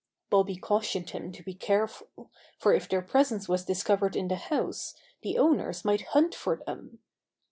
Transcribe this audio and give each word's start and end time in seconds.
Bobby 0.31 0.55
cautioned 0.55 1.11
him 1.11 1.31
to 1.31 1.43
be 1.43 1.53
careful, 1.53 2.31
for 2.57 2.73
if 2.73 2.89
their 2.89 3.03
presence 3.03 3.47
was 3.47 3.63
discovered 3.63 4.15
in 4.15 4.29
the 4.29 4.35
house 4.35 4.95
the 5.21 5.37
owners 5.37 5.85
might 5.85 6.07
hunt 6.07 6.33
for 6.33 6.55
them. 6.55 6.97